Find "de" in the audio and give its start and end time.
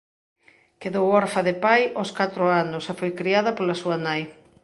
1.47-1.55